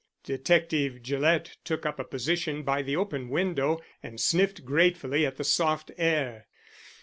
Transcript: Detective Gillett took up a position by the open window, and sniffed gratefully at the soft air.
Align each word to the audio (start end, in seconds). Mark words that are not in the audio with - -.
Detective 0.23 1.03
Gillett 1.03 1.57
took 1.63 1.85
up 1.85 1.99
a 1.99 2.03
position 2.03 2.63
by 2.63 2.81
the 2.81 2.95
open 2.95 3.29
window, 3.29 3.79
and 4.01 4.19
sniffed 4.19 4.65
gratefully 4.65 5.27
at 5.27 5.35
the 5.35 5.43
soft 5.43 5.91
air. 5.95 6.47